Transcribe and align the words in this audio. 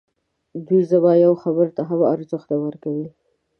دوی 0.65 0.81
زما 0.91 1.11
یوې 1.23 1.37
خبري 1.43 1.71
ته 1.77 1.81
هم 1.89 1.99
ارزښت 2.13 2.47
نه 2.51 2.57
ورکوي. 2.65 3.07